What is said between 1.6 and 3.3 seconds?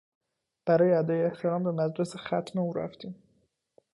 به مجلس ختم او رفتیم.